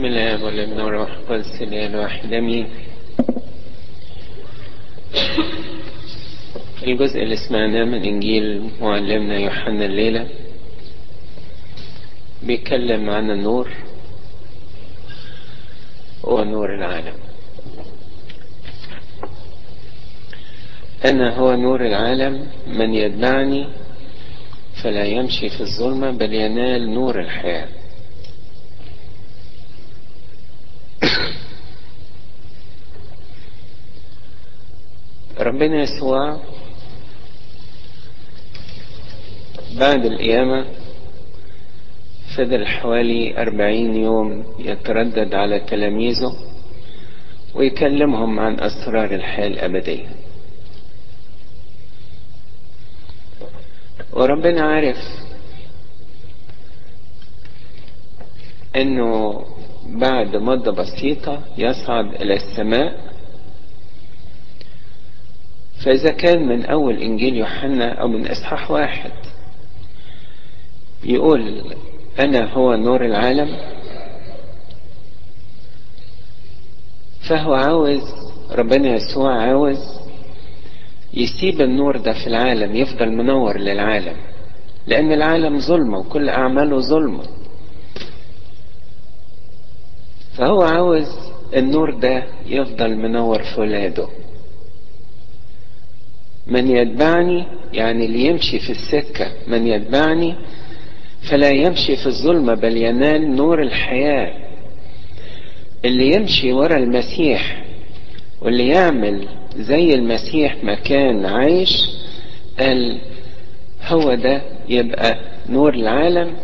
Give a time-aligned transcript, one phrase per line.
[0.00, 2.68] بسم الله والابن والروح القدس الواحد امين
[6.82, 10.28] الجزء اللي سمعناه من إنجيل معلمنا يوحنا الليلة
[12.42, 13.70] بيتكلم عن النور
[16.24, 17.14] ونور العالم.
[21.04, 23.68] أنا هو نور العالم من يتبعني
[24.82, 27.79] فلا يمشي في الظلمة بل ينال نور الحياة.
[35.50, 36.40] ربنا يسوع
[39.78, 40.66] بعد القيامة
[42.36, 46.36] فضل حوالي أربعين يوم يتردد على تلاميذه
[47.54, 50.08] ويكلمهم عن أسرار الحياة الأبدية.
[54.12, 54.98] وربنا عارف
[58.76, 59.44] إنه
[59.86, 63.09] بعد مدة بسيطة يصعد إلى السماء
[65.84, 69.10] فإذا كان من أول إنجيل يوحنا أو من إصحاح واحد
[71.04, 71.64] يقول
[72.20, 73.56] أنا هو نور العالم
[77.28, 78.00] فهو عاوز
[78.50, 79.78] ربنا يسوع عاوز
[81.14, 84.16] يسيب النور ده في العالم يفضل منور للعالم
[84.86, 87.22] لأن العالم ظلمة وكل أعماله ظلمة.
[90.38, 91.06] فهو عاوز
[91.56, 94.08] النور ده يفضل منور في ولاده.
[96.50, 100.34] من يتبعني يعني اللي يمشي في السكة من يتبعني
[101.30, 104.34] فلا يمشي في الظلمة بل ينال نور الحياة.
[105.84, 107.64] اللي يمشي ورا المسيح
[108.42, 111.88] واللي يعمل زي المسيح ما كان عايش
[112.58, 113.00] قال
[113.88, 116.34] هو ده يبقى نور العالم.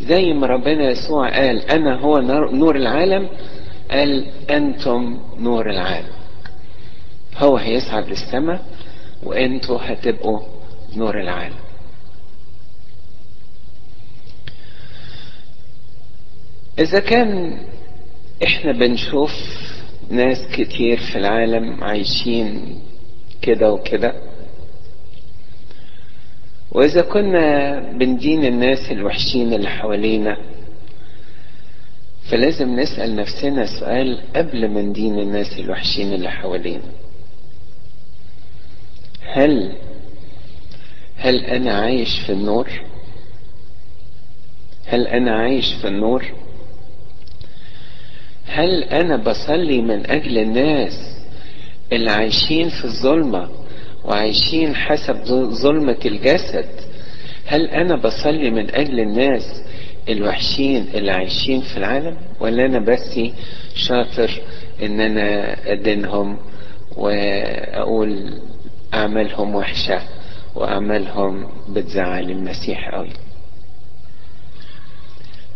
[0.00, 2.18] زي ما ربنا يسوع قال أنا هو
[2.52, 3.28] نور العالم.
[3.90, 6.08] قال أنتم نور العالم.
[7.38, 8.62] هو هيصعد للسماء
[9.22, 10.40] وانتوا هتبقوا
[10.96, 11.56] نور العالم.
[16.78, 17.58] إذا كان
[18.44, 19.30] إحنا بنشوف
[20.10, 22.78] ناس كتير في العالم عايشين
[23.42, 24.14] كده وكده
[26.72, 30.36] وإذا كنا بندين الناس الوحشين اللي حوالينا
[32.30, 36.82] فلازم نسأل نفسنا سؤال قبل ما ندين الناس الوحشين اللي حوالينا.
[39.34, 39.72] هل
[41.16, 42.68] هل أنا عايش في النور؟
[44.86, 46.24] هل أنا عايش في النور؟
[48.46, 51.16] هل أنا بصلي من أجل الناس
[51.92, 53.48] اللي عايشين في الظلمة
[54.04, 55.16] وعايشين حسب
[55.62, 56.68] ظلمة الجسد؟
[57.46, 59.62] هل أنا بصلي من أجل الناس
[60.08, 63.20] الوحشين اللي عايشين في العالم؟ ولا أنا بس
[63.74, 64.30] شاطر
[64.82, 66.38] إن أنا أدينهم
[66.96, 68.40] واقول
[69.02, 70.02] أعمالهم وحشة
[70.54, 73.10] وأعمالهم بتزعل المسيح قوي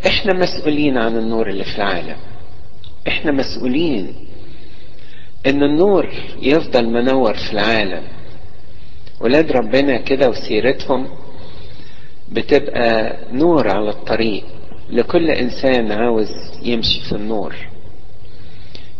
[0.07, 2.17] إحنا مسؤولين عن النور اللي في العالم.
[3.09, 4.15] إحنا مسؤولين
[5.47, 6.07] إن النور
[6.43, 8.03] يفضل منور في العالم.
[9.21, 11.09] ولاد ربنا كده وسيرتهم
[12.33, 14.45] بتبقى نور على الطريق.
[14.91, 16.29] لكل إنسان عاوز
[16.63, 17.55] يمشي في النور.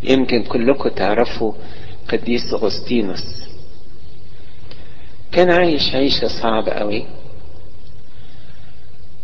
[0.03, 1.53] يمكن كلكم تعرفوا
[2.09, 3.23] قديس أغسطينوس.
[5.31, 7.05] كان عايش عيشة صعبة قوي.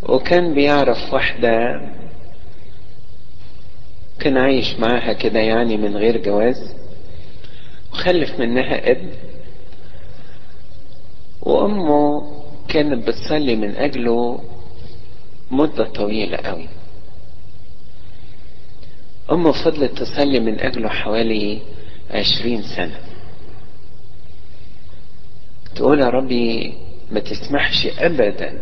[0.04, 1.82] وكان بيعرف واحدة
[4.20, 6.76] كان عايش معاها كده يعني من غير جواز.
[7.94, 9.10] وخلف منها ابن.
[11.42, 12.22] وأمه
[12.68, 14.44] كانت بتصلي من أجله
[15.52, 16.68] مدة طويلة قوي.
[19.32, 21.62] أمه فضلت تصلي من أجله حوالي
[22.12, 23.00] عشرين سنة.
[25.76, 26.74] تقول يا ربي
[27.12, 28.62] ما تسمحش ابدا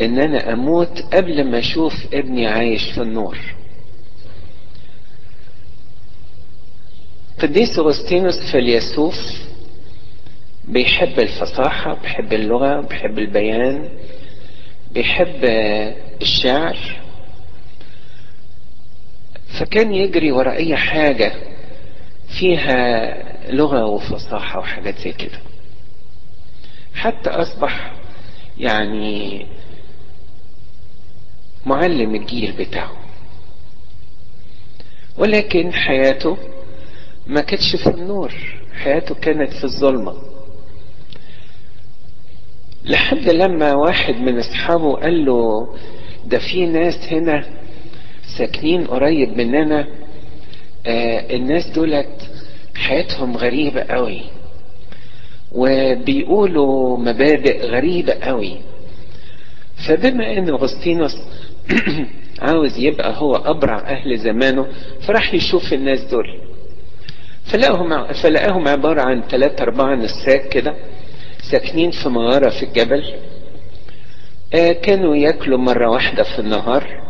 [0.00, 3.38] ان أنا أموت قبل ما أشوف ابني عايش في النور.
[7.38, 9.16] قديس أغسطينوس فيلسوف
[10.64, 13.88] بيحب الفصاحة بيحب اللغة بيحب البيان
[14.92, 15.44] بيحب
[16.22, 16.76] الشعر.
[19.60, 21.32] فكان يجري ورا أي حاجة
[22.38, 23.14] فيها
[23.52, 25.38] لغة وفصاحة وحاجات زي كده.
[26.94, 27.92] حتى أصبح
[28.58, 29.46] يعني
[31.66, 32.92] معلم الجيل بتاعه.
[35.18, 36.36] ولكن حياته
[37.26, 38.32] ما كانتش في النور
[38.74, 40.14] حياته كانت في الظلمة.
[42.84, 45.68] لحد لما واحد من أصحابه قال له
[46.26, 47.44] ده في ناس هنا
[48.38, 49.88] ساكنين قريب مننا
[50.86, 52.30] آه الناس دولت
[52.74, 54.22] حياتهم غريبة قوي
[55.54, 58.56] وبيقولوا مبادئ غريبة قوي.
[59.86, 61.16] فبما إن أغسطينوس
[62.42, 64.66] عاوز يبقى هو أبرع أهل زمانه
[65.00, 66.40] فراح يشوف الناس دول.
[67.44, 70.74] فلقاهم فلقاهم عبارة عن ثلاثة أربعة نساك كده
[71.50, 73.04] ساكنين في مغارة في الجبل.
[74.54, 77.02] آه كانوا ياكلوا مرة واحدة في النهار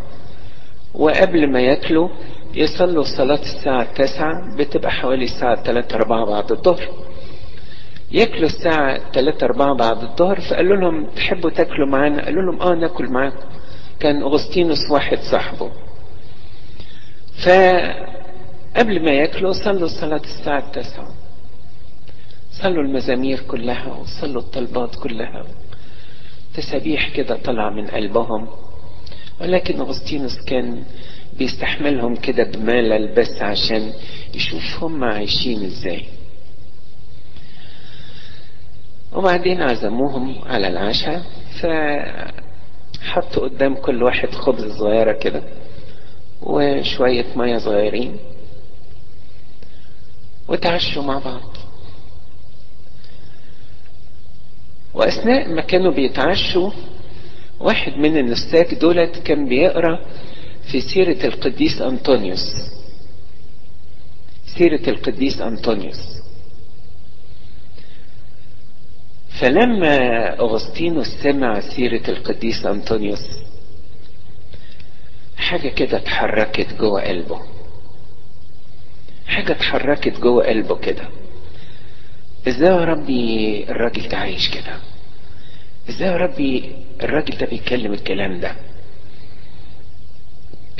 [0.94, 2.08] وقبل ما ياكلوا
[2.54, 6.88] يصلوا صلاة الساعة التاسعة بتبقى حوالي الساعة تلاتة أربعة بعد الظهر.
[8.12, 13.09] يأكلوا الساعة تلاتة أربعة بعد الظهر فقالوا لهم تحبوا تاكلوا معانا؟ قالوا لهم آه ناكل
[13.09, 13.47] معاكم.
[14.00, 15.70] كان أغسطينوس واحد صاحبه.
[17.44, 21.09] فقبل ما ياكلوا صلوا صلاة الساعة التاسعة.
[22.62, 25.44] صلوا المزامير كلها وصلوا الطلبات كلها.
[26.55, 28.49] تسابيح كده طلع من قلبهم.
[29.41, 30.82] ولكن أغسطينوس كان
[31.38, 33.93] بيستحملهم كده بملل بس عشان
[34.35, 36.05] يشوف هم عايشين إزاي.
[39.14, 41.23] وبعدين عزموهم على العشاء
[41.61, 45.43] فحطوا قدام كل واحد خبز صغيرة كده
[46.43, 48.17] وشوية مية صغيرين
[50.49, 51.56] وتعشوا مع بعض.
[54.94, 56.70] وأثناء ما كانوا بيتعشوا
[57.61, 59.99] واحد من النساك دولت كان بيقرأ
[60.70, 62.53] في سيرة القديس أنطونيوس.
[64.59, 66.12] سيرة القديس أنطونيوس.
[69.40, 69.96] فلما
[70.40, 73.29] أغسطينوس سمع سيرة القديس أنطونيوس
[75.37, 77.40] حاجة كده اتحركت جوه قلبه.
[79.26, 81.08] حاجة اتحركت جوه قلبه كده.
[82.49, 84.76] إزاي يا ربي الراجل ده عايش كده؟
[85.90, 88.52] إزاي يا ربي الراجل ده بيتكلم الكلام ده؟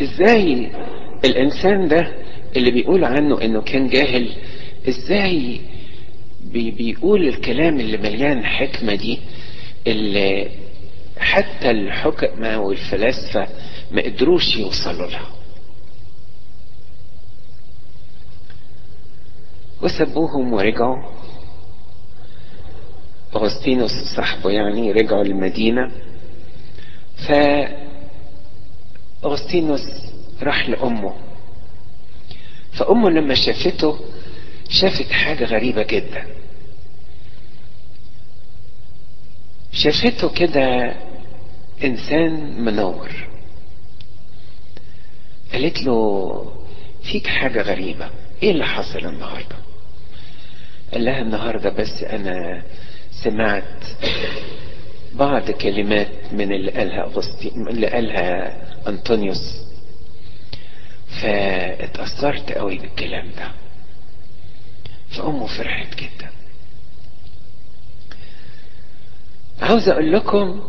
[0.03, 0.71] إزاي
[1.25, 2.13] الإنسان ده
[2.57, 4.29] اللي بيقول عنه إنه كان جاهل
[4.89, 5.61] إزاي
[6.53, 9.19] بي بيقول الكلام اللي مليان حكمة دي
[9.87, 10.51] اللي
[11.19, 13.47] حتى الحكماء والفلاسفة
[13.91, 15.27] ما قدروش يوصلوا لها.
[19.83, 21.03] وسبوهم ورجعوا.
[23.37, 25.91] أغسطينوس صاحبه يعني رجعوا المدينة.
[27.17, 27.33] ف
[29.25, 29.81] أغسطينوس
[30.43, 31.15] راح لأمه.
[32.73, 33.99] فأمه لما شافته
[34.69, 36.27] شافت حاجة غريبة جدا.
[39.73, 40.95] شافته كده
[41.85, 43.11] إنسان منور.
[45.53, 46.53] قالت له
[47.03, 48.11] فيك حاجة غريبة
[48.43, 49.57] إيه اللي حصل النهاردة؟
[50.93, 52.63] قال لها النهاردة بس أنا
[53.25, 53.85] سمعت
[55.15, 58.57] بعض كلمات من اللي قالها أغسطين اللي قالها
[58.89, 59.63] أنطونيوس
[61.23, 63.51] فاتأثرت قوي بالكلام ده
[65.11, 66.31] فأمه فرحت جدا.
[69.63, 70.61] عاوز أقول لكم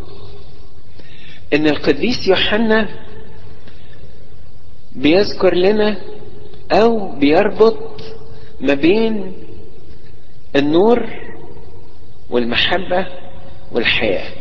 [1.54, 2.90] إن القديس يوحنا
[4.96, 5.98] بيذكر لنا
[6.72, 8.02] أو بيربط
[8.62, 9.34] ما بين
[10.56, 11.10] النور
[12.30, 13.08] والمحبة
[13.72, 14.32] والحياة.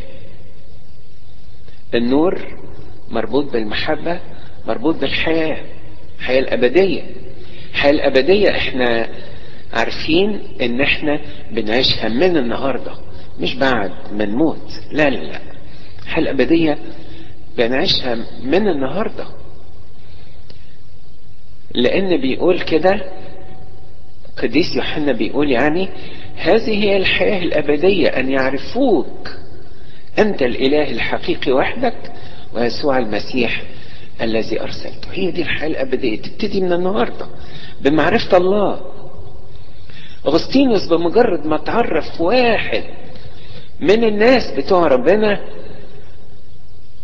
[1.94, 2.38] النور
[3.10, 4.20] مربوط بالمحبة
[4.66, 5.64] مربوط بالحياة
[6.19, 7.02] الحياة الأبدية.
[7.70, 9.09] الحياة الأبدية إحنا
[9.73, 12.92] عارفين إن إحنا بنعيشها من النهاردة.
[13.41, 14.73] مش بعد ما نموت.
[14.93, 15.41] لا لا لا.
[16.03, 16.79] الحياة الأبدية
[17.59, 19.25] بنعيشها من النهاردة.
[21.75, 23.01] لأن بيقول كده
[24.43, 25.89] قديس يوحنا بيقول يعني
[26.37, 29.31] هذه هي الحياة الأبدية أن يعرفوك
[30.19, 32.12] أنت الإله الحقيقي وحدك
[32.55, 33.62] ويسوع المسيح
[34.23, 35.09] الذي أرسلته.
[35.12, 37.27] هي دي الحياة الأبدية تبتدي من النهاردة
[37.81, 38.81] بمعرفة الله.
[40.27, 42.83] أغسطينوس بمجرد ما تعرف واحد
[43.81, 45.41] من الناس بتوع ربنا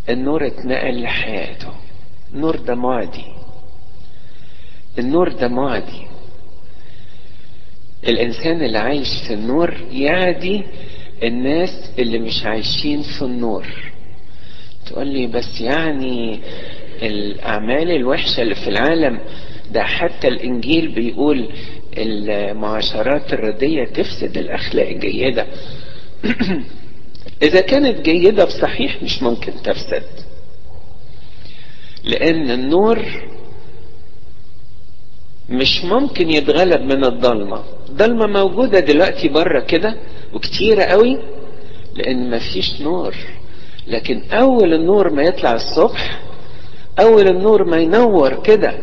[0.09, 1.71] النور اتنقل لحياته.
[2.33, 3.25] النور ده معدي.
[4.99, 6.07] النور ده معدي.
[8.07, 10.63] الإنسان اللي عايش في النور يعدي
[11.23, 13.65] الناس اللي مش عايشين في النور.
[14.85, 16.39] تقول لي بس يعني
[17.01, 19.19] الأعمال الوحشة اللي في العالم
[19.71, 21.49] ده حتى الإنجيل بيقول
[21.97, 25.45] المعاشرات الردية تفسد الأخلاق الجيدة.
[27.43, 30.03] إذا كانت جيدة بصحيح مش ممكن تفسد.
[32.03, 33.05] لأن النور
[35.49, 37.63] مش ممكن يتغلب من الضلمة.
[37.89, 39.95] الضلمة موجودة دلوقتي برة كده
[40.33, 41.19] وكتيرة قوي
[41.95, 43.15] لأن مفيش نور.
[43.87, 46.21] لكن أول النور ما يطلع الصبح
[46.99, 48.73] أول النور ما ينور كده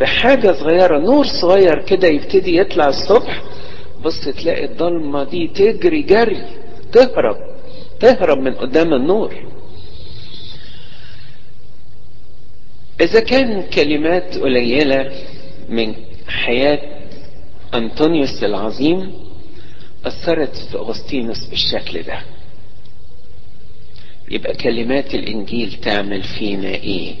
[0.00, 3.42] بحاجة صغيرة نور صغير كده يبتدي يطلع الصبح
[4.04, 6.44] بص تلاقي الضلمة دي تجري جري
[6.92, 7.36] تهرب
[8.00, 9.34] تهرب من قدام النور.
[13.00, 15.12] إذا كان كلمات قليلة
[15.68, 15.94] من
[16.28, 17.00] حياة
[17.74, 19.12] أنطونيوس العظيم
[20.04, 22.20] أثرت في أغسطينوس بالشكل ده.
[24.30, 27.14] يبقى كلمات الإنجيل تعمل فينا إيه؟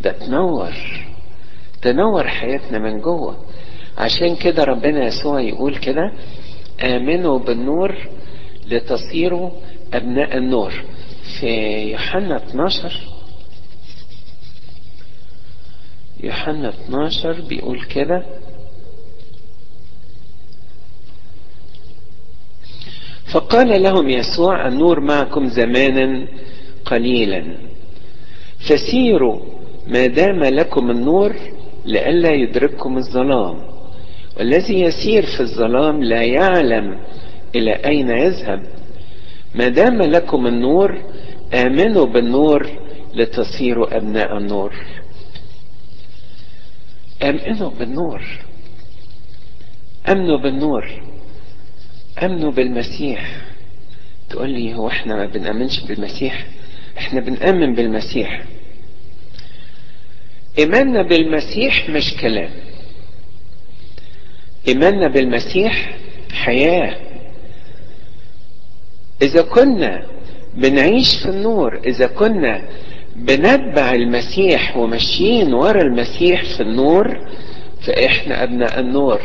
[0.00, 0.72] ده تنور
[1.82, 3.44] تنور حياتنا من جوه.
[3.98, 6.12] عشان كده ربنا يسوع يقول كده
[6.82, 7.94] آمنوا بالنور
[8.66, 9.50] لتصيروا
[9.94, 10.72] أبناء النور.
[11.40, 11.46] في
[11.92, 12.92] يوحنا 12
[16.22, 18.24] يوحنا 12 بيقول كده
[23.32, 26.28] فقال لهم يسوع النور معكم زمانا
[26.84, 27.56] قليلا.
[28.58, 29.40] فسيروا
[29.86, 31.36] ما دام لكم النور
[31.84, 33.69] لئلا يدرككم الظلام.
[34.36, 37.00] والذي يسير في الظلام لا يعلم
[37.54, 38.62] إلى أين يذهب.
[39.54, 41.02] ما دام لكم النور
[41.54, 42.70] آمنوا بالنور
[43.14, 44.74] لتصيروا أبناء النور.
[47.22, 48.22] آمنوا بالنور.
[50.08, 51.02] آمنوا بالنور.
[52.22, 53.36] آمنوا بالمسيح.
[54.30, 56.46] تقول لي هو إحنا ما بنأمنش بالمسيح؟
[56.98, 58.44] إحنا بنأمن بالمسيح.
[60.58, 62.50] إيماننا بالمسيح مش كلام.
[64.68, 65.90] إيماننا بالمسيح
[66.32, 66.96] حياة.
[69.22, 70.06] إذا كنا
[70.54, 72.62] بنعيش في النور إذا كنا
[73.16, 77.26] بنتبع المسيح وماشيين ورا المسيح في النور
[77.82, 79.20] فإحنا أبناء النور.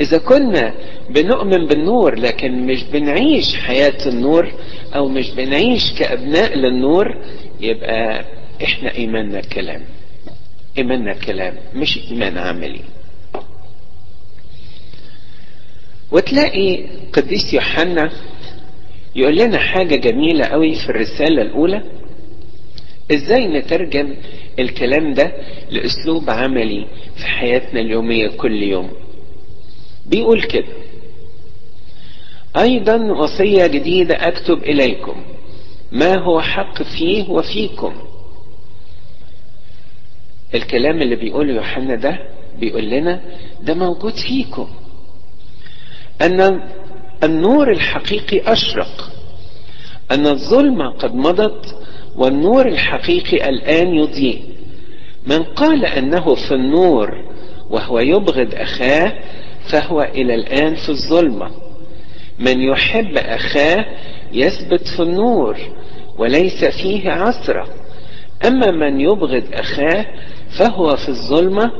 [0.00, 0.74] إذا كنا
[1.10, 4.52] بنؤمن بالنور لكن مش بنعيش حياة النور
[4.96, 7.16] أو مش بنعيش كأبناء للنور
[7.60, 8.24] يبقى
[8.64, 9.82] إحنا إيماننا كلام.
[10.78, 12.80] إيماننا كلام مش إيمان عملي.
[16.14, 18.10] وتلاقي قديس يوحنا
[19.16, 21.82] يقول لنا حاجة جميلة قوي في الرسالة الأولى.
[23.12, 24.16] إزاي نترجم
[24.58, 25.32] الكلام ده
[25.70, 28.90] لأسلوب عملي في حياتنا اليومية كل يوم؟
[30.06, 30.66] بيقول كده.
[32.56, 35.24] أيضا وصية جديدة أكتب إليكم.
[35.92, 37.94] ما هو حق فيه وفيكم.
[40.54, 42.18] الكلام اللي بيقوله يوحنا ده
[42.60, 43.20] بيقول لنا
[43.62, 44.68] ده موجود فيكم.
[46.22, 46.60] أن
[47.24, 49.10] النور الحقيقي أشرق
[50.10, 51.76] أن الظلمة قد مضت
[52.16, 54.42] والنور الحقيقي الآن يضيء.
[55.26, 57.24] من قال أنه في النور
[57.70, 59.12] وهو يبغض أخاه
[59.70, 61.50] فهو إلى الآن في الظلمة.
[62.38, 63.86] من يحب أخاه
[64.32, 65.56] يثبت في النور
[66.18, 67.66] وليس فيه عثرة.
[68.46, 70.06] أما من يبغض أخاه
[70.58, 71.70] فهو في الظلمة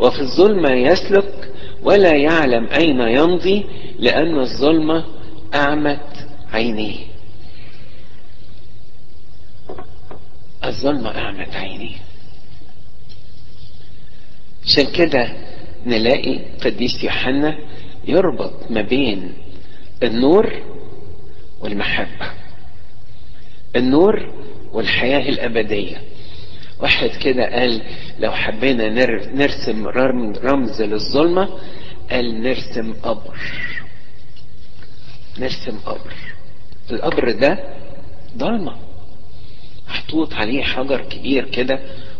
[0.00, 1.49] وفي الظلمة يسلك
[1.82, 3.64] ولا يعلم أين يمضي
[3.98, 5.04] لأن الظلمة
[5.54, 6.98] أعمت عينيه.
[10.64, 11.96] الظلمة أعمت عينيه.
[14.66, 15.32] عشان كده
[15.86, 17.58] نلاقي قديس يوحنا
[18.04, 19.32] يربط ما بين
[20.02, 20.62] النور
[21.60, 22.30] والمحبة.
[23.76, 24.34] النور
[24.72, 26.02] والحياة الأبدية.
[26.82, 27.82] واحد كده قال
[28.18, 28.88] لو حبينا
[29.34, 29.86] نرسم
[30.44, 31.48] رمز للظلمة
[32.10, 33.36] قال نرسم قبر.
[35.38, 36.12] نرسم قبر.
[36.90, 37.58] القبر ده
[38.36, 38.72] ضلمة
[39.88, 41.78] محطوط عليه حجر كبير كده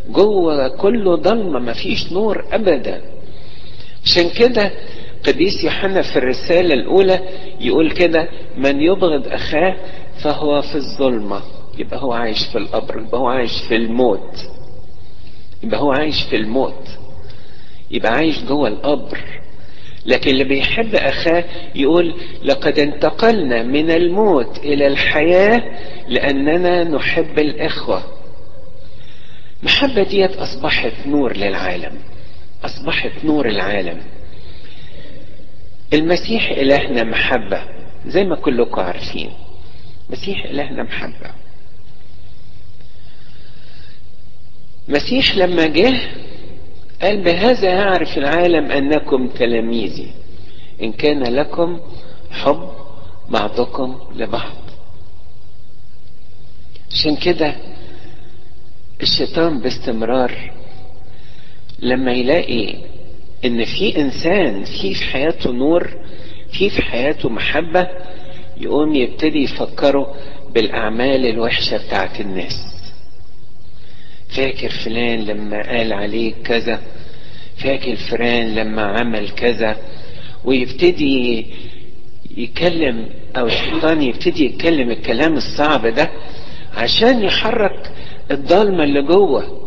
[0.09, 3.03] جوه كله ضلمة مفيش نور أبدا.
[4.05, 4.71] عشان كده
[5.27, 7.21] قديس يوحنا في الرسالة الأولى
[7.61, 9.77] يقول كده من يبغض أخاه
[10.23, 11.43] فهو في الظلمة.
[11.81, 14.51] يبقى هو عايش في القبر يبقى هو عايش في الموت
[15.63, 16.89] يبقى هو عايش في الموت
[17.91, 19.19] يبقى عايش جوه القبر.
[20.07, 21.45] لكن اللي بيحب أخاه
[21.75, 25.63] يقول لقد انتقلنا من الموت إلى الحياة
[26.09, 28.03] لأننا نحب الإخوة.
[29.63, 31.99] محبة ديت أصبحت نور للعالم
[32.65, 34.01] أصبحت نور العالم.
[35.95, 37.63] المسيح إلهنا محبة
[38.07, 39.31] زي ما كلكم عارفين.
[40.11, 41.31] مسيح إلهنا محبة.
[44.91, 46.01] مسيح لما جه
[47.03, 50.11] قال بهذا يعرف العالم أنكم تلاميذي
[50.83, 51.81] إن كان لكم
[52.31, 52.71] حب
[53.29, 54.57] بعضكم لبعض.
[56.91, 57.55] عشان كده
[59.03, 60.53] الشيطان باستمرار
[61.79, 62.75] لما يلاقي
[63.45, 65.91] إن في إنسان في في حياته نور
[66.53, 67.89] في في حياته محبة
[68.57, 70.15] يقوم يبتدي يفكره
[70.55, 72.80] بالأعمال الوحشة بتاعت الناس.
[74.37, 76.81] فاكر فلان لما قال عليك كذا؟
[77.57, 79.77] فاكر فلان لما عمل كذا؟
[80.45, 81.47] ويبتدي
[82.37, 86.11] يكلم أو الشيطان يبتدي يتكلم الكلام الصعب ده
[86.77, 87.93] عشان يحرك
[88.31, 89.61] الضلمة اللي جوه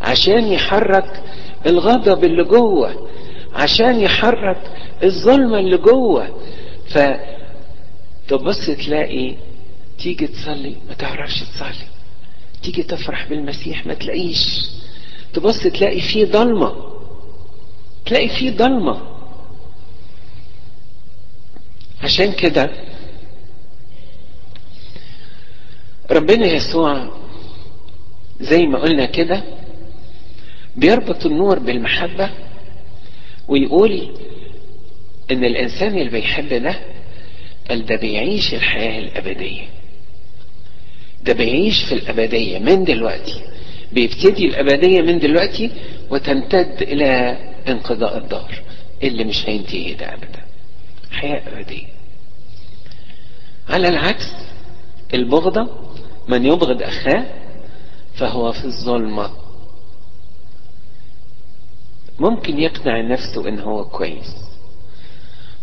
[0.00, 1.22] عشان يحرك
[1.66, 3.08] الغضب اللي جوه
[3.54, 4.58] عشان يحرك
[5.04, 6.40] الظلمة اللي جوه.
[8.28, 9.34] فتبص تلاقي
[9.98, 11.86] تيجي تصلي ما تعرفش تصلي.
[12.66, 14.66] تيجي تفرح بالمسيح ما تلاقيش.
[15.34, 16.76] تبص تلاقي فيه ضلمة.
[18.06, 19.00] تلاقي فيه ضلمة.
[22.02, 22.70] عشان كده
[26.10, 27.08] ربنا يسوع
[28.40, 29.42] زي ما قلنا كده
[30.76, 32.30] بيربط النور بالمحبة
[33.48, 34.10] ويقول
[35.30, 36.80] إن الإنسان اللي بيحب ده
[37.68, 39.62] قال ده بيعيش الحياة الأبدية.
[41.26, 43.40] ده بيعيش في الأبدية من دلوقتي
[43.92, 45.70] بيبتدي الأبدية من دلوقتي
[46.10, 47.36] وتمتد إلى
[47.68, 48.62] انقضاء الدار
[49.02, 50.40] اللي مش هينتهي ده ابدا.
[51.10, 51.86] حياة أبدية.
[53.68, 54.26] على العكس
[55.14, 55.68] البغضة
[56.28, 57.24] من يبغض أخاه
[58.14, 59.30] فهو في الظلمة.
[62.18, 64.34] ممكن يقنع نفسه إن هو كويس.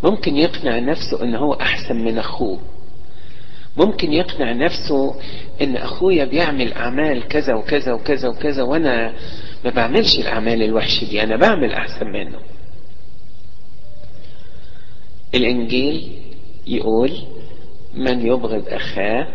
[0.04, 2.60] ممكن يقنع نفسه إن هو أحسن من أخوه.
[3.78, 5.16] ممكن يقنع نفسه
[5.62, 9.14] إن أخويا بيعمل أعمال كذا وكذا وكذا وكذا وأنا
[9.66, 12.38] ما بعملش الأعمال الوحشة دي أنا بعمل أحسن منه.
[15.36, 16.12] الإنجيل
[16.68, 17.12] يقول
[17.94, 19.28] من يبغض أخاه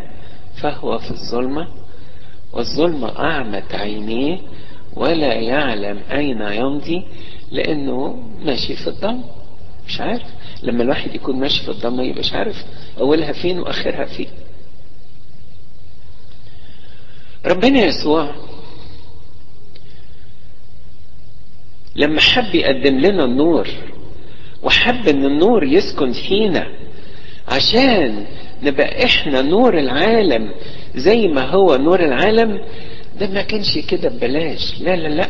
[0.63, 1.69] فهو في الظلمة
[2.53, 4.39] والظلمة أعمت عينيه
[4.97, 7.05] ولا يعلم أين يمضي
[7.51, 9.25] لأنه ماشي في الضلمة
[9.89, 10.38] مش عارف.
[10.63, 12.57] لما الواحد يكون ماشي في الضلمة يبقاش عارف
[13.01, 14.29] أولها فين وآخرها فين.
[17.47, 18.35] ربنا يسوع
[21.97, 23.69] لما حب يقدم لنا النور
[24.63, 26.67] وحب إن النور يسكن فينا
[27.49, 28.27] عشان
[28.63, 30.51] نبقى إحنا نور العالم
[30.95, 32.61] زي ما هو نور العالم
[33.21, 34.81] ده ما كانش كده ببلاش.
[34.81, 35.29] لا لا لا.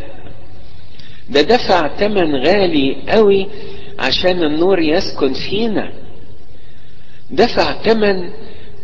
[1.31, 3.47] ده دفع تمن غالي قوي
[3.99, 5.93] عشان النور يسكن فينا.
[7.31, 8.31] دفع تمن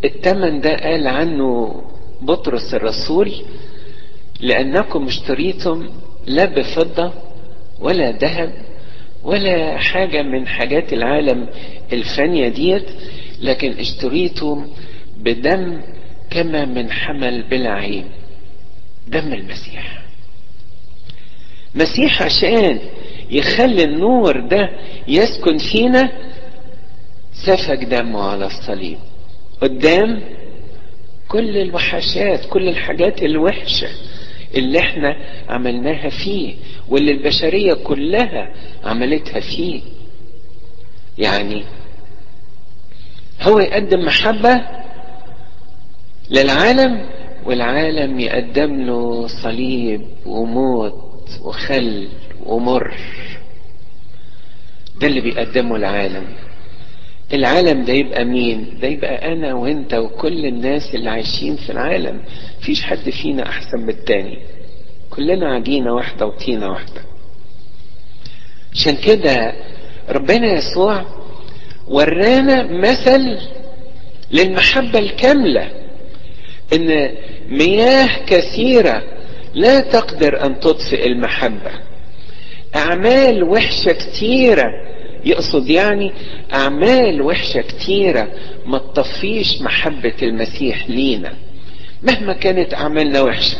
[0.04, 1.74] التمن ده قال عنه
[2.22, 3.32] بطرس الرسول
[4.40, 5.88] لأنكم اشتريتم
[6.26, 7.12] لا بفضة
[7.80, 8.52] ولا ذهب
[9.24, 11.48] ولا حاجة من حاجات العالم
[11.92, 12.86] الفانية ديت
[13.40, 14.66] لكن اشتريتم
[15.16, 15.80] بدم
[16.30, 18.04] كما من حمل بلا عيب
[19.08, 20.02] دم المسيح.
[21.74, 22.78] مسيح عشان
[23.34, 24.70] يخلي النور ده
[25.08, 26.12] يسكن فينا.
[27.46, 28.98] سفك دمه على الصليب.
[29.62, 30.20] قدام
[31.28, 33.88] كل الوحشات كل الحاجات الوحشة
[34.54, 35.16] اللي إحنا
[35.48, 36.54] عملناها فيه
[36.88, 39.80] واللي البشرية كلها عملتها فيه.
[41.18, 41.64] يعني
[43.42, 44.60] هو يقدم محبة
[46.30, 47.06] للعالم
[47.46, 52.08] والعالم يقدم له صليب وموت وخل
[52.46, 52.94] ومر.
[55.00, 56.24] ده اللي بيقدمه العالم.
[57.32, 62.20] العالم ده يبقى مين؟ ده يبقى أنا وأنت وكل الناس اللي عايشين في العالم.
[62.60, 64.38] فيش حد فينا أحسن من التاني.
[65.10, 67.00] كلنا عجينة واحدة وطينة واحدة.
[68.72, 69.52] عشان كده
[70.08, 71.04] ربنا يسوع
[71.88, 73.38] ورانا مثل
[74.30, 75.70] للمحبة الكاملة
[76.72, 77.14] إن
[77.48, 79.02] مياه كثيرة
[79.54, 81.70] لا تقدر أن تطفئ المحبة.
[82.74, 84.64] أعمال وحشة كتيرة.
[85.24, 86.12] يقصد يعني
[86.54, 88.28] أعمال وحشة كتيرة
[88.66, 91.32] ما تطفيش محبة المسيح لينا.
[92.02, 93.56] مهما كانت أعمالنا وحشة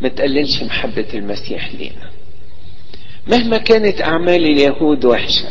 [0.00, 2.10] ما تقللش محبة المسيح لينا.
[3.26, 5.48] مهما كانت أعمال اليهود وحشة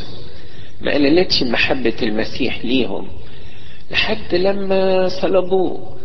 [0.82, 3.08] ما قللتش محبة المسيح ليهم.
[3.92, 5.98] لحد لما صلبوه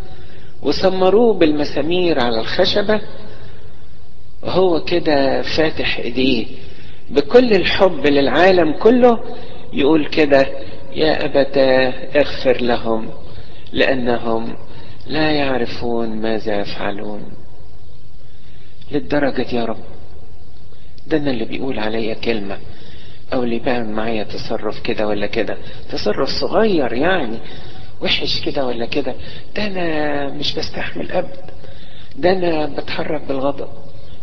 [0.62, 3.00] وسمروه بالمسامير على الخشبة
[4.42, 6.46] وهو كده فاتح إيديه.
[7.10, 9.18] بكل الحب للعالم كله
[9.72, 10.46] يقول كده
[10.92, 13.10] يا أبتاه اغفر لهم
[13.72, 14.56] لأنهم
[15.06, 17.22] لا يعرفون ماذا يفعلون.
[18.92, 19.78] للدرجة يا رب.
[21.06, 22.58] ده أنا اللي بيقول عليا كلمة.
[23.32, 25.56] أو اللي بيعمل معايا تصرف كده ولا كده.
[25.90, 27.38] تصرف صغير يعني
[28.02, 29.14] وحش كده ولا كده.
[29.56, 31.46] ده أنا مش بستحمل أبدا
[32.16, 33.68] ده أنا بتحرك بالغضب.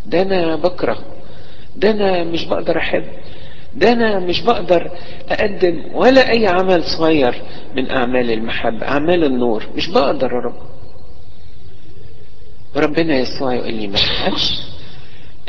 [0.05, 0.97] ده أنا بكره
[1.75, 3.03] ده أنا مش بقدر أحب
[3.75, 4.91] ده أنا مش بقدر
[5.29, 7.41] أقدم ولا أي عمل صغير
[7.75, 9.63] من أعمال المحبة أعمال النور.
[9.75, 10.55] مش بقدر يا رب.
[12.75, 14.51] وربنا يسوع يقول لي ما تخافش.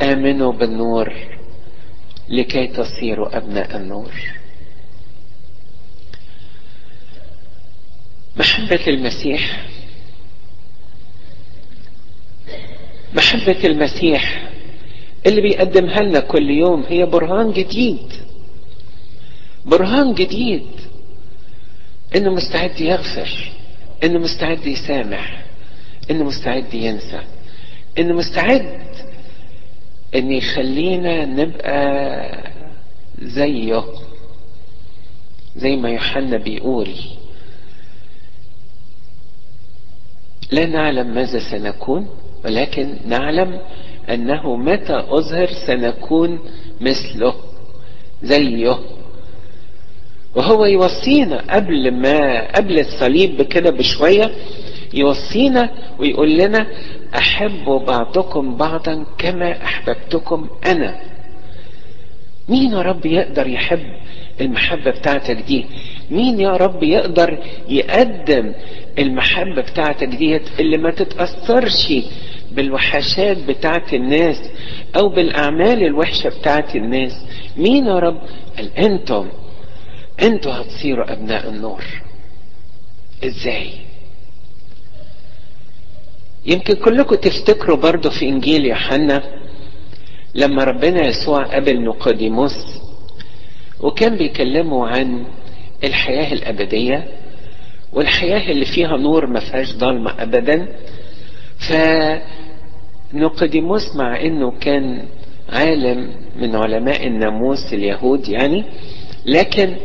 [0.02, 1.12] آمنوا بالنور
[2.28, 4.12] لكي تصيروا أبناء النور.
[8.36, 9.66] محبة المسيح
[13.16, 14.50] محبة المسيح
[15.26, 18.12] اللي بيقدمها لنا كل يوم هي برهان جديد.
[19.64, 20.66] برهان جديد.
[22.16, 23.52] إنه مستعد يغفر
[24.04, 25.44] إنه مستعد يسامح
[26.10, 27.20] إنه مستعد ينسى
[27.98, 28.80] إنه مستعد
[30.14, 32.52] إن يخلينا نبقى
[33.22, 33.84] زيه
[35.56, 36.90] زي ما يوحنا بيقول.
[40.52, 42.08] لا نعلم ماذا سنكون.
[42.46, 43.60] ولكن نعلم
[44.10, 46.38] أنه متى أظهر سنكون
[46.80, 47.34] مثله
[48.22, 48.78] زيه.
[50.34, 54.30] وهو يوصينا قبل ما قبل الصليب بكده بشوية
[54.94, 56.66] يوصينا ويقول لنا
[57.18, 60.96] احبوا بعضكم بعضا كما أحببتكم أنا.
[62.48, 63.82] مين يا رب يقدر يحب
[64.40, 65.64] المحبة بتاعتك دي؟
[66.10, 68.52] مين يا رب يقدر يقدم
[68.98, 71.92] المحبة بتاعتك ديت اللي ما تتأثرش
[72.56, 74.36] بالوحشات بتاعت الناس
[74.96, 77.12] أو بالأعمال الوحشة بتاعت الناس.
[77.56, 78.20] مين يا رب؟
[78.56, 79.28] قال أنتم
[80.22, 81.84] أنتوا هتصيروا أبناء النور.
[83.24, 83.70] إزاي؟
[86.46, 89.22] يمكن كلكم تفتكروا برضو في إنجيل يوحنا
[90.34, 92.56] لما ربنا يسوع قابل نيقوديموس
[93.80, 95.26] وكان بيكلمه عن
[95.84, 97.08] الحياة الأبدية
[97.92, 100.68] والحياة اللي فيها نور ما فيهاش ضلمة أبدا.
[103.12, 105.04] فنيقوديموس مع إنه كان
[105.48, 108.64] عالم من علماء الناموس اليهود يعني
[109.26, 109.76] لكن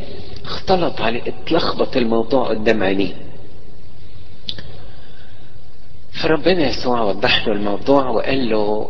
[0.45, 3.13] اختلط عليه اتلخبط الموضوع قدام عينيه.
[6.23, 8.89] فربنا يسوع وضح له الموضوع وقال له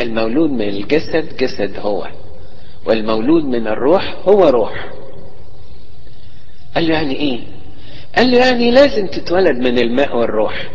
[0.00, 2.08] المولود من الجسد جسد هو
[2.86, 4.86] والمولود من الروح هو روح.
[6.74, 7.40] قال له يعني إيه؟
[8.16, 10.68] قال له يعني لازم تتولد من الماء والروح.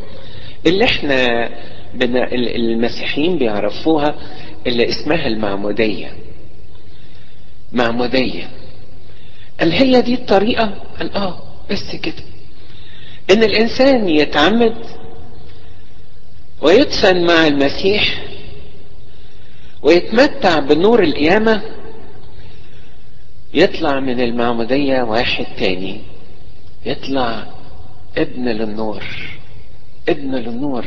[0.67, 1.49] اللي إحنا
[1.95, 4.15] المسيحيين بيعرفوها
[4.67, 6.13] اللي اسمها المعمودية.
[7.71, 8.49] معمودية.
[9.59, 12.23] قال هي دي الطريقة؟ قال آه بس كده.
[13.31, 14.75] إن الإنسان يتعمد
[16.61, 18.21] ويدفن مع المسيح
[19.81, 21.61] ويتمتع بنور القيامة
[23.53, 26.01] يطلع من المعمودية واحد تاني.
[26.85, 27.47] يطلع
[28.17, 29.03] ابن للنور.
[30.09, 30.85] ابن للنور.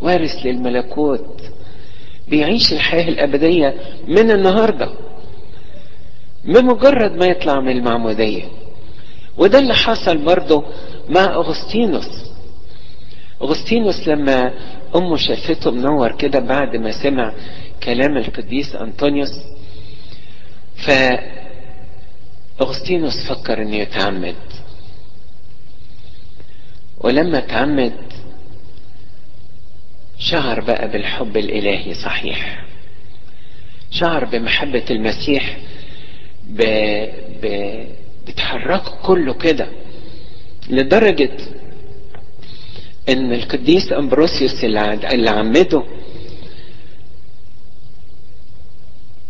[0.00, 1.42] وارث للملكوت
[2.28, 3.74] بيعيش الحياة الأبدية
[4.08, 4.88] من النهاردة.
[6.44, 8.44] بمجرد ما يطلع من المعمودية.
[9.38, 10.64] وده اللي حصل برضه
[11.08, 12.30] مع أغسطينوس.
[13.42, 14.52] أغسطينوس لما
[14.96, 17.32] أمه شافته منور كده بعد ما سمع
[17.82, 19.32] كلام القديس أنطونيوس
[20.76, 20.90] ف
[22.60, 24.34] أغسطينوس فكر إنه يتعمد.
[27.00, 27.92] ولما تعمد
[30.18, 32.64] شعر بقى بالحب الإلهي صحيح.
[33.90, 35.58] شعر بمحبة المسيح
[36.48, 36.62] ب...
[37.42, 37.74] ب...
[38.26, 39.66] بتحركه كله كده
[40.70, 41.30] لدرجة
[43.08, 45.82] إن القديس أمبروسيوس اللي عمده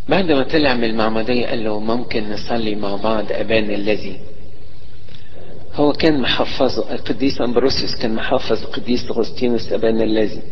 [0.08, 4.20] بعد ما طلع من المعمودية قال له ممكن نصلي مع بعض أبانا الذي.
[5.74, 10.42] هو كان محفظه القديس أمبروسيوس كان محفظ القديس أغسطينوس أبانا الذي.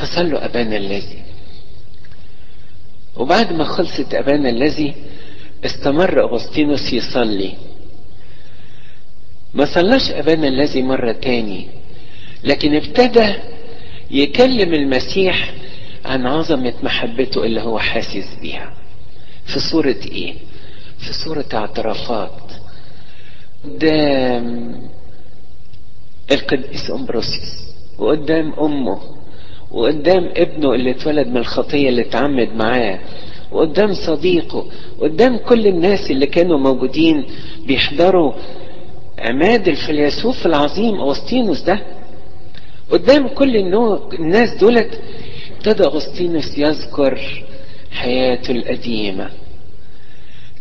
[0.00, 1.22] فصلوا أبانا الذي.
[3.16, 4.94] وبعد ما خلصت أبانا الذي
[5.64, 7.54] استمر أغسطينوس يصلي.
[9.54, 11.68] ما صلاش أبانا الذي مرة تاني
[12.44, 13.34] لكن ابتدى
[14.10, 15.54] يكلم المسيح
[16.04, 18.72] عن عظمة محبته اللي هو حاسس بيها.
[19.46, 20.34] في صورة إيه؟
[20.98, 22.52] في صورة اعترافات.
[23.64, 24.74] قدام
[26.32, 27.52] القديس أمبروسيوس
[27.98, 29.19] وقدام أمه.
[29.70, 32.98] وقدام ابنه اللي اتولد من الخطية اللي اتعمد معاه
[33.52, 34.66] وقدام صديقه
[34.98, 37.24] وقدام كل الناس اللي كانوا موجودين
[37.66, 38.32] بيحضروا
[39.18, 41.82] عماد الفيلسوف العظيم أغسطينوس ده.
[42.90, 43.56] قدام كل
[44.18, 45.00] الناس دولت
[45.56, 47.20] ابتدى أغسطينوس يذكر
[47.92, 49.30] حياته القديمة.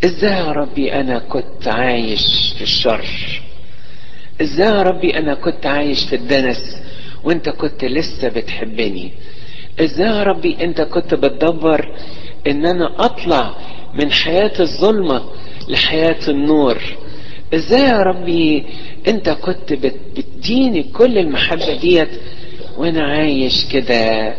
[0.06, 3.06] إزاي يا ربي أنا كنت عايش في الشر؟
[4.42, 6.82] إزاي يا ربي أنا كنت عايش في الدنس؟
[7.24, 9.12] وانت كنت لسه بتحبني.
[9.80, 11.96] إزاي يا ربي انت كنت بتدبر
[12.48, 13.56] إن أنا أطلع
[13.94, 15.22] من حياة الظلمة
[15.70, 16.78] لحياة النور.
[17.54, 18.66] إزاي يا ربي
[19.08, 22.10] انت كنت بتديني كل المحبة ديت
[22.78, 24.34] وأنا عايش كده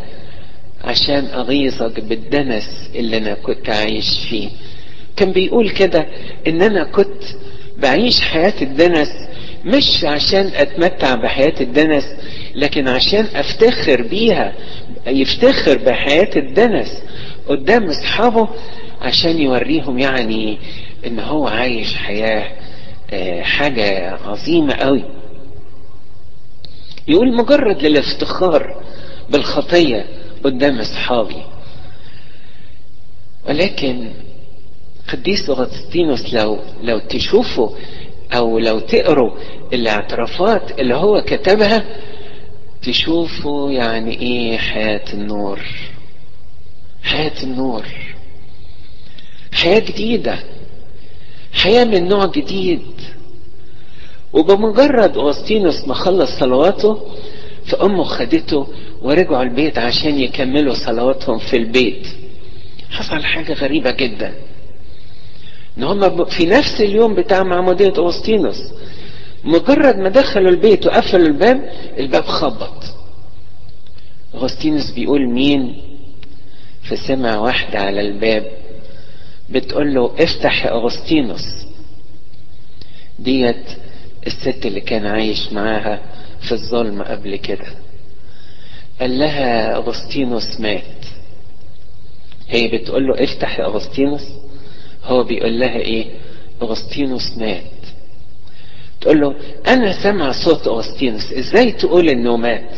[0.84, 4.48] عشان أغيظك بالدنس اللي أنا كنت عايش فيه.
[5.16, 6.06] كان بيقول كده
[6.46, 7.22] إن أنا كنت
[7.78, 9.08] بعيش حياة الدنس
[9.64, 12.04] مش عشان أتمتع بحياة الدنس
[12.54, 14.54] لكن عشان أفتخر بيها
[15.06, 17.02] يفتخر بحياة الدنس
[17.48, 18.48] قدام أصحابه
[19.00, 20.58] عشان يوريهم يعني
[21.06, 22.52] إن هو عايش حياة
[23.42, 25.04] حاجة عظيمة قوي
[27.08, 28.82] يقول مجرد للافتخار
[29.30, 30.04] بالخطية
[30.44, 31.42] قدام أصحابي.
[33.48, 34.10] ولكن
[35.12, 37.70] قديس أغسطينوس لو لو تشوفوا
[38.32, 39.30] أو لو تقروا
[39.72, 41.84] الاعترافات اللي هو كتبها
[42.82, 45.60] تشوفوا يعني إيه حياة النور.
[47.02, 47.84] حياة النور.
[49.52, 50.38] حياة جديدة.
[51.52, 52.82] حياة من نوع جديد.
[54.32, 57.02] وبمجرد أغسطينوس ما خلص صلواته
[57.66, 58.66] فأمه خدته
[59.02, 62.06] ورجعوا البيت عشان يكملوا صلواتهم في البيت.
[62.90, 64.34] حصل حاجة غريبة جدا.
[65.80, 68.56] إن هم في نفس اليوم بتاع معمودية أغسطينوس
[69.44, 72.84] مجرد ما دخلوا البيت وقفلوا الباب الباب خبط.
[74.34, 75.82] أغسطينوس بيقول مين؟
[76.82, 78.50] فسمع واحدة على الباب
[79.50, 81.46] بتقول له افتح يا أغسطينوس.
[83.18, 83.66] ديت
[84.26, 86.00] الست اللي كان عايش معاها
[86.40, 87.66] في الظلم قبل كده.
[89.00, 90.82] قال لها أغسطينوس مات.
[92.48, 94.22] هي بتقول له افتح يا أغسطينوس.
[95.04, 96.06] هو بيقول لها إيه؟
[96.62, 97.62] أغسطينوس مات.
[99.00, 99.34] تقول له
[99.66, 102.70] أنا سمع صوت أغسطينوس إزاي تقول إنه مات؟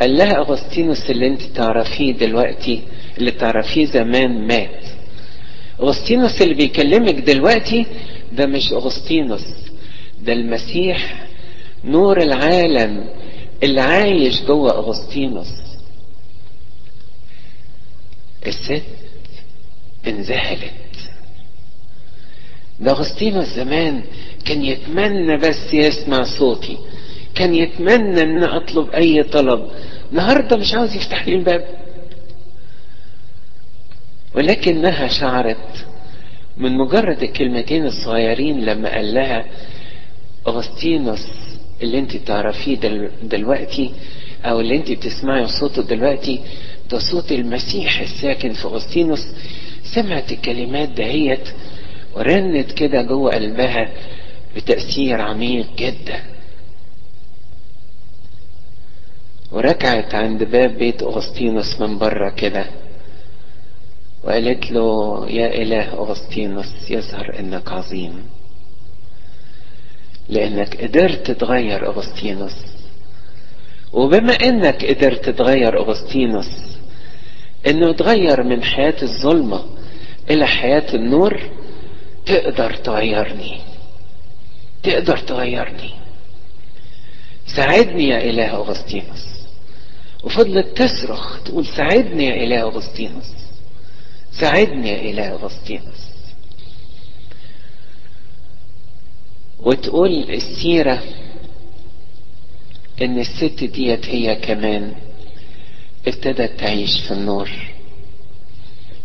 [0.00, 2.82] قال لها أغسطينوس اللي أنت تعرفيه دلوقتي
[3.18, 4.84] اللي تعرفيه زمان مات.
[5.82, 7.86] أغسطينوس اللي بيكلمك دلوقتي
[8.32, 9.44] ده مش أغسطينوس
[10.22, 11.26] ده المسيح
[11.84, 13.04] نور العالم
[13.62, 15.48] اللي عايش جوه أغسطينوس.
[18.46, 18.82] الست
[20.08, 20.72] انذهلت
[22.80, 24.02] ده أغسطينوس زمان
[24.44, 26.78] كان يتمنى بس يسمع صوتي
[27.34, 29.70] كان يتمنى إن أطلب أي طلب.
[30.12, 31.64] النهارده مش عاوز يفتح لي الباب.
[34.34, 35.86] ولكنها شعرت
[36.56, 39.44] من مجرد الكلمتين الصغيرين لما قال لها
[40.48, 41.26] أغسطينوس
[41.82, 43.90] اللي أنت تعرفيه دل دلوقتي
[44.44, 46.40] أو اللي أنت بتسمعي صوته دلوقتي
[46.90, 49.26] ده صوت المسيح الساكن في أغسطينوس
[49.94, 51.48] سمعت الكلمات دهيت
[52.14, 53.88] ورنت كده جوه قلبها
[54.56, 56.22] بتأثير عميق جدا.
[59.52, 62.64] وركعت عند باب بيت أغسطينوس من بره كده.
[64.24, 68.24] وقالت له يا إله أغسطينوس يظهر إنك عظيم.
[70.28, 72.56] لأنك قدرت تغير أغسطينوس.
[73.92, 76.50] وبما إنك قدرت تغير أغسطينوس
[77.66, 79.64] إنه تغير من حياة الظلمة
[80.30, 81.50] إلى حياة النور
[82.26, 83.60] تقدر تغيرني
[84.82, 85.90] تقدر تغيرني.
[87.56, 89.26] ساعدني يا إله أغسطينوس.
[90.24, 93.32] وفضلت تصرخ تقول ساعدني يا إله أغسطينوس
[94.32, 96.08] ساعدني يا إله أغسطينوس.
[99.60, 101.02] وتقول السيرة
[103.02, 104.94] إن الست ديت هي كمان
[106.06, 107.50] ابتدت تعيش في النور.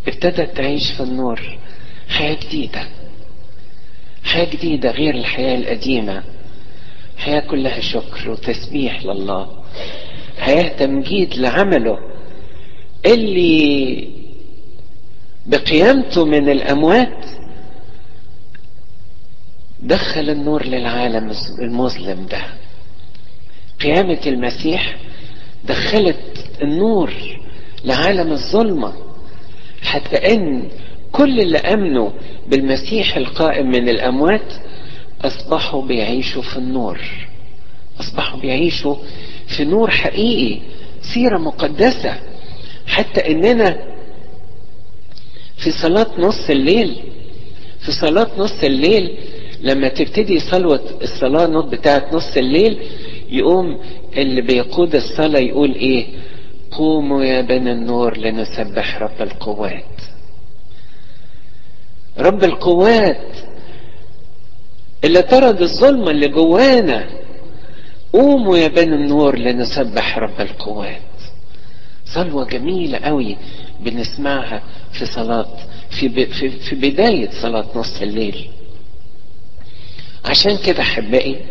[0.07, 1.57] ابتدت تعيش في النور
[2.09, 2.87] حياة جديدة.
[4.23, 6.23] حياة جديدة غير الحياة القديمة.
[7.17, 9.63] حياة كلها شكر وتسبيح لله.
[10.39, 11.97] حياة تمجيد لعمله.
[13.05, 14.07] اللي
[15.45, 17.25] بقيامته من الأموات
[19.79, 22.41] دخل النور للعالم المظلم ده.
[23.81, 24.97] قيامة المسيح
[25.63, 27.13] دخلت النور
[27.85, 28.93] لعالم الظلمة.
[29.93, 30.63] حتى إن
[31.11, 32.09] كل اللي أمنوا
[32.47, 34.53] بالمسيح القائم من الأموات
[35.21, 36.99] أصبحوا بيعيشوا في النور.
[37.99, 38.95] أصبحوا بيعيشوا
[39.47, 40.61] في نور حقيقي
[41.13, 42.15] سيرة مقدسة.
[42.87, 43.77] حتى إننا
[45.57, 46.95] في صلاة نص الليل
[47.79, 49.17] في صلاة نص الليل
[49.61, 52.77] لما تبتدي صلوة الصلاة بتاعت نص الليل
[53.29, 53.79] يقوم
[54.17, 56.05] اللي بيقود الصلاة يقول إيه؟
[56.77, 59.83] قوموا يا بني النور لنسبح رب القوات.
[62.17, 63.27] رب القوات
[65.03, 67.09] اللي طرد الظلمة اللي جوانا
[68.13, 71.01] قوموا يا بني النور لنسبح رب القوات.
[72.05, 73.37] صلوة جميلة قوي
[73.79, 75.47] بنسمعها في صلاة
[75.89, 78.49] في, في, في بداية صلاة نص الليل.
[80.25, 81.45] عشان كده أحبائي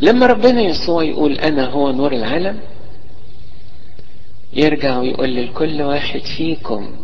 [0.00, 2.60] لما ربنا يسوع يقول أنا هو نور العالم
[4.52, 6.96] يرجع ويقول لكل واحد فيكم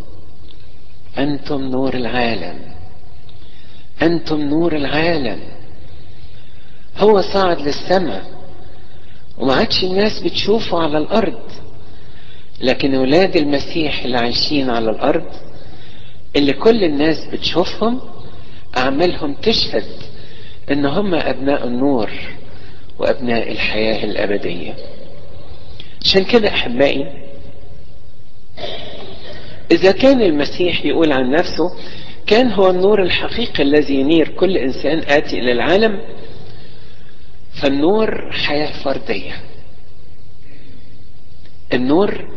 [1.19, 2.59] أنتم نور العالم.
[4.03, 5.41] أنتم نور العالم.
[6.99, 8.25] هو صعد للسماء
[9.39, 11.41] وما عادش الناس بتشوفه على الأرض.
[12.61, 15.27] لكن ولاد المسيح اللي عايشين على الأرض
[16.37, 18.01] اللي كل الناس بتشوفهم
[18.77, 19.85] أعمالهم تشهد
[20.71, 22.11] إن هم أبناء النور
[22.99, 24.75] وأبناء الحياة الأبدية.
[26.05, 27.25] عشان كده أحبائي
[29.75, 31.71] إذا كان المسيح يقول عن نفسه
[32.27, 36.01] كان هو النور الحقيقي الذي ينير كل إنسان آتي إلى العالم
[37.63, 39.33] فالنور حياة فردية.
[41.73, 42.29] النور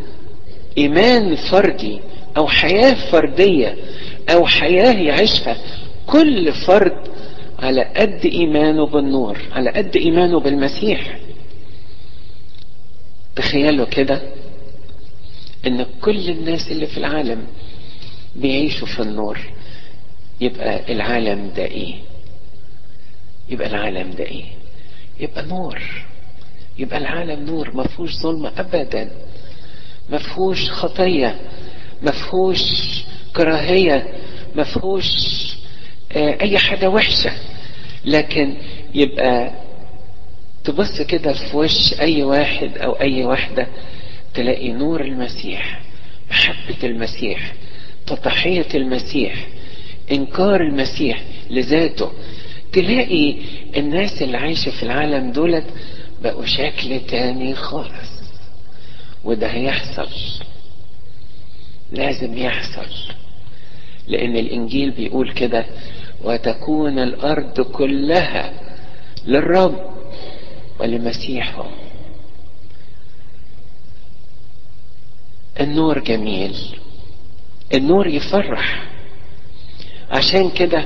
[0.78, 2.00] إيمان فردي
[2.38, 3.76] أو حياة فردية
[4.30, 5.58] أو حياة يعيشها
[6.08, 7.08] كل فرد
[7.60, 11.17] على قد إيمانه بالنور على قد إيمانه بالمسيح.
[13.36, 14.21] تخيلوا كده؟
[15.67, 17.48] إن كل الناس اللي في العالم
[18.36, 19.39] بيعيشوا في النور
[20.41, 21.96] يبقى العالم ده إيه
[23.50, 24.46] يبقى العالم ده إيه
[25.20, 25.82] يبقى نور.
[26.80, 29.12] يبقى العالم نور ما فيهوش ظلمة ابدا.
[30.10, 31.39] ما فيهوش خطية.
[32.02, 32.62] ما فيهوش
[33.36, 34.13] كراهية.
[34.56, 35.08] ما فيهوش
[36.12, 37.32] آه أي حاجة وحشة.
[38.06, 38.58] لكن
[38.93, 39.52] يبقى
[40.63, 43.67] تبص كده في وش أي واحد أو أي واحدة
[44.38, 45.82] تلاقي نور المسيح
[46.32, 47.54] محبة المسيح
[48.08, 49.47] تضحية المسيح
[50.12, 52.12] إنكار المسيح لذاته.
[52.73, 53.36] تلاقي
[53.78, 55.65] الناس اللي عايشة في العالم دولت
[56.23, 58.21] بقوا شكل تاني خالص.
[59.23, 60.08] وده هيحصل.
[61.91, 63.13] لازم يحصل.
[64.08, 65.65] لأن الإنجيل بيقول كده
[66.23, 68.54] وتكون الأرض كلها
[69.26, 69.89] للرب
[70.80, 71.69] ولمسيحه.
[75.60, 76.56] النور جميل.
[77.74, 78.84] النور يفرح.
[80.12, 80.86] عشان كده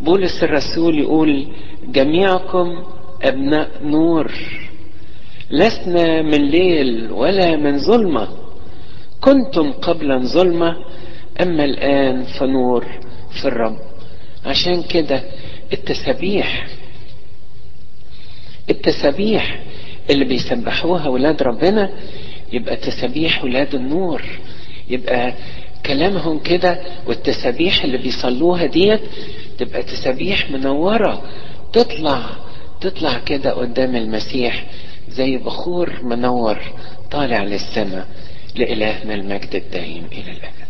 [0.00, 1.46] بولس الرسول يقول
[1.86, 2.84] جميعكم
[3.22, 4.32] أبناء نور.
[5.50, 8.28] لسنا من ليل ولا من ظلمة.
[9.20, 10.76] كنتم قبلا ظلمه
[11.40, 12.86] أما الآن فنور
[13.40, 13.78] في الرب.
[14.46, 15.22] عشان كده
[15.72, 16.66] التسابيح
[18.70, 19.60] التسابيح
[20.10, 21.90] اللي بيسبحوها ولاد ربنا
[22.52, 24.22] يبقى تسابيح ولاد النور.
[24.88, 25.32] يبقى
[25.86, 29.00] كلامهم كده والتسابيح اللي بيصلوها ديت
[29.58, 31.22] تبقى تسابيح منورة.
[31.72, 32.20] تطلع
[32.80, 34.66] تطلع كده قدام المسيح
[35.08, 36.58] زي بخور منور
[37.10, 38.06] طالع للسماء
[38.56, 40.61] لإلهنا المجد الدائم إلى الأبد.